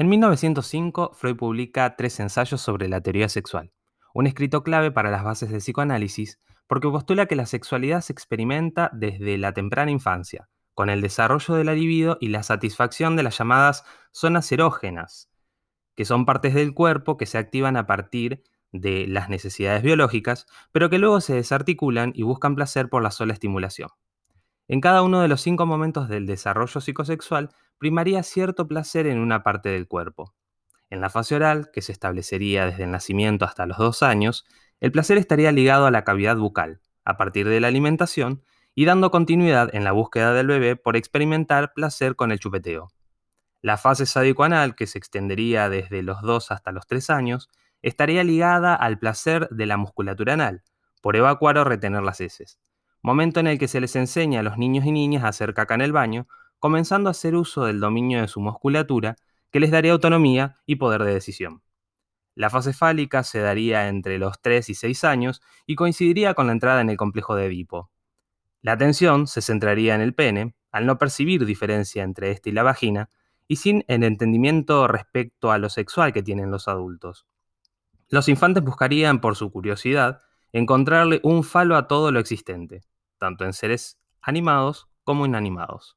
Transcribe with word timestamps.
En 0.00 0.08
1905, 0.08 1.10
Freud 1.12 1.36
publica 1.36 1.94
tres 1.94 2.20
ensayos 2.20 2.62
sobre 2.62 2.88
la 2.88 3.02
teoría 3.02 3.28
sexual, 3.28 3.70
un 4.14 4.26
escrito 4.26 4.62
clave 4.62 4.90
para 4.90 5.10
las 5.10 5.22
bases 5.22 5.50
del 5.50 5.58
psicoanálisis, 5.58 6.40
porque 6.66 6.88
postula 6.88 7.26
que 7.26 7.36
la 7.36 7.44
sexualidad 7.44 8.00
se 8.00 8.14
experimenta 8.14 8.88
desde 8.94 9.36
la 9.36 9.52
temprana 9.52 9.90
infancia, 9.90 10.48
con 10.72 10.88
el 10.88 11.02
desarrollo 11.02 11.54
de 11.54 11.64
la 11.64 11.74
libido 11.74 12.16
y 12.18 12.28
la 12.28 12.42
satisfacción 12.42 13.14
de 13.14 13.24
las 13.24 13.36
llamadas 13.36 13.84
zonas 14.10 14.50
erógenas, 14.50 15.28
que 15.96 16.06
son 16.06 16.24
partes 16.24 16.54
del 16.54 16.72
cuerpo 16.72 17.18
que 17.18 17.26
se 17.26 17.36
activan 17.36 17.76
a 17.76 17.86
partir 17.86 18.42
de 18.72 19.06
las 19.06 19.28
necesidades 19.28 19.82
biológicas, 19.82 20.46
pero 20.72 20.88
que 20.88 20.98
luego 20.98 21.20
se 21.20 21.34
desarticulan 21.34 22.12
y 22.14 22.22
buscan 22.22 22.54
placer 22.54 22.88
por 22.88 23.02
la 23.02 23.10
sola 23.10 23.34
estimulación. 23.34 23.90
En 24.72 24.80
cada 24.80 25.02
uno 25.02 25.20
de 25.20 25.26
los 25.26 25.40
cinco 25.40 25.66
momentos 25.66 26.08
del 26.08 26.26
desarrollo 26.26 26.80
psicosexual 26.80 27.50
primaría 27.78 28.22
cierto 28.22 28.68
placer 28.68 29.08
en 29.08 29.18
una 29.18 29.42
parte 29.42 29.68
del 29.68 29.88
cuerpo. 29.88 30.32
En 30.90 31.00
la 31.00 31.10
fase 31.10 31.34
oral, 31.34 31.72
que 31.72 31.82
se 31.82 31.90
establecería 31.90 32.66
desde 32.66 32.84
el 32.84 32.92
nacimiento 32.92 33.44
hasta 33.44 33.66
los 33.66 33.78
dos 33.78 34.04
años, 34.04 34.46
el 34.78 34.92
placer 34.92 35.18
estaría 35.18 35.50
ligado 35.50 35.86
a 35.86 35.90
la 35.90 36.04
cavidad 36.04 36.36
bucal, 36.36 36.80
a 37.04 37.16
partir 37.16 37.48
de 37.48 37.58
la 37.58 37.66
alimentación, 37.66 38.44
y 38.76 38.84
dando 38.84 39.10
continuidad 39.10 39.74
en 39.74 39.82
la 39.82 39.90
búsqueda 39.90 40.34
del 40.34 40.46
bebé 40.46 40.76
por 40.76 40.96
experimentar 40.96 41.72
placer 41.74 42.14
con 42.14 42.30
el 42.30 42.38
chupeteo. 42.38 42.92
La 43.62 43.76
fase 43.76 44.06
sádico-anal, 44.06 44.76
que 44.76 44.86
se 44.86 44.98
extendería 44.98 45.68
desde 45.68 46.04
los 46.04 46.22
2 46.22 46.52
hasta 46.52 46.70
los 46.70 46.86
3 46.86 47.10
años, 47.10 47.50
estaría 47.82 48.22
ligada 48.22 48.76
al 48.76 49.00
placer 49.00 49.48
de 49.48 49.66
la 49.66 49.76
musculatura 49.76 50.34
anal, 50.34 50.62
por 51.02 51.16
evacuar 51.16 51.58
o 51.58 51.64
retener 51.64 52.04
las 52.04 52.20
heces 52.20 52.60
momento 53.02 53.40
en 53.40 53.46
el 53.46 53.58
que 53.58 53.68
se 53.68 53.80
les 53.80 53.96
enseña 53.96 54.40
a 54.40 54.42
los 54.42 54.58
niños 54.58 54.84
y 54.84 54.92
niñas 54.92 55.24
a 55.24 55.28
hacer 55.28 55.54
caca 55.54 55.74
en 55.74 55.80
el 55.80 55.92
baño, 55.92 56.26
comenzando 56.58 57.08
a 57.08 57.12
hacer 57.12 57.34
uso 57.34 57.64
del 57.64 57.80
dominio 57.80 58.20
de 58.20 58.28
su 58.28 58.40
musculatura, 58.40 59.16
que 59.50 59.60
les 59.60 59.70
daría 59.70 59.92
autonomía 59.92 60.56
y 60.66 60.76
poder 60.76 61.04
de 61.04 61.14
decisión. 61.14 61.62
La 62.34 62.50
fase 62.50 62.72
fálica 62.72 63.24
se 63.24 63.40
daría 63.40 63.88
entre 63.88 64.18
los 64.18 64.40
3 64.40 64.68
y 64.68 64.74
6 64.74 65.04
años 65.04 65.42
y 65.66 65.74
coincidiría 65.74 66.34
con 66.34 66.46
la 66.46 66.52
entrada 66.52 66.80
en 66.80 66.90
el 66.90 66.96
complejo 66.96 67.34
de 67.34 67.46
Edipo. 67.46 67.90
La 68.62 68.72
atención 68.72 69.26
se 69.26 69.42
centraría 69.42 69.94
en 69.94 70.00
el 70.00 70.14
pene, 70.14 70.54
al 70.70 70.86
no 70.86 70.98
percibir 70.98 71.44
diferencia 71.44 72.02
entre 72.04 72.30
este 72.30 72.50
y 72.50 72.52
la 72.52 72.62
vagina, 72.62 73.08
y 73.48 73.56
sin 73.56 73.84
el 73.88 74.04
entendimiento 74.04 74.86
respecto 74.86 75.50
a 75.50 75.58
lo 75.58 75.68
sexual 75.70 76.12
que 76.12 76.22
tienen 76.22 76.50
los 76.50 76.68
adultos. 76.68 77.26
Los 78.08 78.28
infantes 78.28 78.62
buscarían, 78.62 79.20
por 79.20 79.34
su 79.34 79.50
curiosidad, 79.50 80.20
encontrarle 80.52 81.20
un 81.22 81.42
falo 81.42 81.76
a 81.76 81.88
todo 81.88 82.12
lo 82.12 82.20
existente, 82.20 82.82
tanto 83.20 83.44
en 83.44 83.52
seres 83.52 84.00
animados 84.20 84.88
como 85.04 85.26
inanimados. 85.26 85.96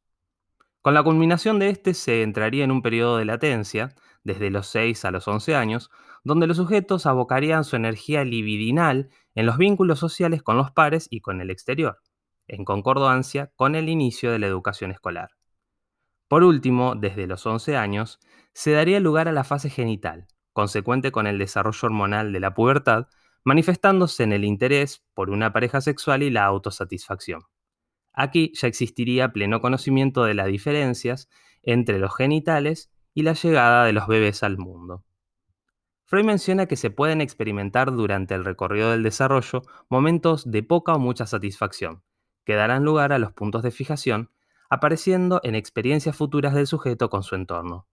Con 0.81 0.93
la 0.93 1.01
culminación 1.01 1.57
de 1.59 1.69
este 1.69 1.93
se 1.93 2.21
entraría 2.21 2.65
en 2.65 2.71
un 2.71 2.81
periodo 2.81 3.17
de 3.17 3.25
latencia, 3.25 3.95
desde 4.23 4.51
los 4.51 4.67
6 4.67 5.05
a 5.05 5.11
los 5.11 5.27
11 5.27 5.55
años, 5.55 5.89
donde 6.23 6.45
los 6.45 6.57
sujetos 6.57 7.05
abocarían 7.05 7.63
su 7.63 7.75
energía 7.75 8.23
libidinal 8.23 9.09
en 9.33 9.45
los 9.45 9.57
vínculos 9.57 9.99
sociales 9.99 10.43
con 10.43 10.57
los 10.57 10.71
pares 10.71 11.07
y 11.09 11.21
con 11.21 11.41
el 11.41 11.49
exterior, 11.49 12.01
en 12.47 12.65
concordancia 12.65 13.51
con 13.55 13.75
el 13.75 13.89
inicio 13.89 14.31
de 14.31 14.39
la 14.39 14.47
educación 14.47 14.91
escolar. 14.91 15.31
Por 16.27 16.43
último, 16.43 16.95
desde 16.95 17.27
los 17.27 17.45
11 17.45 17.77
años, 17.77 18.19
se 18.53 18.71
daría 18.71 18.99
lugar 18.99 19.27
a 19.27 19.31
la 19.31 19.43
fase 19.43 19.69
genital, 19.69 20.27
consecuente 20.51 21.11
con 21.11 21.27
el 21.27 21.37
desarrollo 21.37 21.85
hormonal 21.87 22.33
de 22.33 22.39
la 22.39 22.53
pubertad, 22.53 23.07
manifestándose 23.43 24.23
en 24.23 24.33
el 24.33 24.45
interés 24.45 25.03
por 25.13 25.29
una 25.29 25.53
pareja 25.53 25.81
sexual 25.81 26.23
y 26.23 26.29
la 26.29 26.45
autosatisfacción. 26.45 27.41
Aquí 28.13 28.51
ya 28.55 28.67
existiría 28.67 29.33
pleno 29.33 29.59
conocimiento 29.59 30.23
de 30.23 30.33
las 30.33 30.47
diferencias 30.47 31.29
entre 31.63 31.99
los 31.99 32.15
genitales 32.15 32.91
y 33.13 33.23
la 33.23 33.33
llegada 33.33 33.85
de 33.85 33.93
los 33.93 34.07
bebés 34.07 34.43
al 34.43 34.57
mundo. 34.57 35.03
Freud 36.05 36.25
menciona 36.25 36.67
que 36.67 36.75
se 36.75 36.91
pueden 36.91 37.21
experimentar 37.21 37.91
durante 37.91 38.35
el 38.35 38.45
recorrido 38.45 38.91
del 38.91 39.03
desarrollo 39.03 39.63
momentos 39.89 40.49
de 40.49 40.61
poca 40.61 40.93
o 40.93 40.99
mucha 40.99 41.25
satisfacción, 41.25 42.03
que 42.45 42.53
darán 42.53 42.83
lugar 42.83 43.13
a 43.13 43.19
los 43.19 43.31
puntos 43.31 43.63
de 43.63 43.71
fijación, 43.71 44.29
apareciendo 44.69 45.39
en 45.43 45.55
experiencias 45.55 46.15
futuras 46.15 46.53
del 46.53 46.67
sujeto 46.67 47.09
con 47.09 47.23
su 47.23 47.35
entorno. 47.35 47.87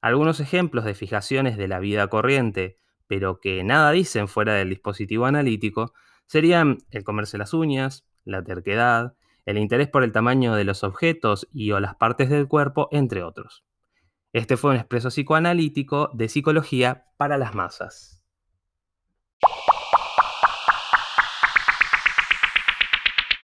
Algunos 0.00 0.40
ejemplos 0.40 0.84
de 0.84 0.94
fijaciones 0.94 1.56
de 1.56 1.68
la 1.68 1.78
vida 1.78 2.06
corriente 2.08 2.78
pero 3.12 3.40
que 3.40 3.62
nada 3.62 3.90
dicen 3.90 4.26
fuera 4.26 4.54
del 4.54 4.70
dispositivo 4.70 5.26
analítico, 5.26 5.92
serían 6.24 6.78
el 6.90 7.04
comerse 7.04 7.36
las 7.36 7.52
uñas, 7.52 8.06
la 8.24 8.42
terquedad, 8.42 9.16
el 9.44 9.58
interés 9.58 9.88
por 9.88 10.02
el 10.02 10.12
tamaño 10.12 10.54
de 10.54 10.64
los 10.64 10.82
objetos 10.82 11.46
y 11.52 11.72
o 11.72 11.80
las 11.80 11.94
partes 11.94 12.30
del 12.30 12.48
cuerpo, 12.48 12.88
entre 12.90 13.22
otros. 13.22 13.64
Este 14.32 14.56
fue 14.56 14.70
un 14.70 14.78
expreso 14.78 15.10
psicoanalítico 15.10 16.08
de 16.14 16.30
psicología 16.30 17.04
para 17.18 17.36
las 17.36 17.54
masas. 17.54 18.21